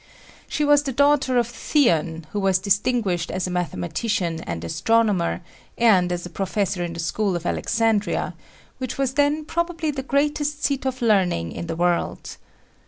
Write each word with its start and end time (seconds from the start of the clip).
She 0.47 0.65
was 0.65 0.81
the 0.81 0.91
daughter 0.91 1.37
of 1.37 1.47
Theon, 1.47 2.25
who 2.31 2.39
was 2.39 2.57
distinguished 2.57 3.29
as 3.29 3.45
a 3.45 3.51
mathematician 3.51 4.39
and 4.47 4.63
astronomer 4.63 5.41
and 5.77 6.11
as 6.11 6.25
a 6.25 6.29
professor 6.31 6.83
in 6.83 6.93
the 6.93 6.99
school 6.99 7.35
of 7.35 7.45
Alexandria, 7.45 8.33
which 8.79 8.97
was 8.97 9.13
then 9.13 9.45
probably 9.45 9.91
the 9.91 10.01
greatest 10.01 10.63
seat 10.63 10.87
of 10.87 11.03
learning 11.03 11.51
in 11.51 11.67
the 11.67 11.75
world. 11.75 12.37